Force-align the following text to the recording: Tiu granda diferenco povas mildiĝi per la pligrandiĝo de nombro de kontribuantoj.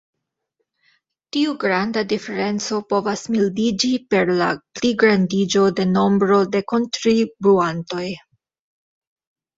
Tiu 1.35 1.51
granda 1.63 2.03
diferenco 2.13 2.79
povas 2.93 3.25
mildiĝi 3.35 3.91
per 4.15 4.31
la 4.39 4.47
pligrandiĝo 4.79 5.69
de 5.81 5.87
nombro 5.93 6.41
de 6.57 6.63
kontribuantoj. 6.75 8.07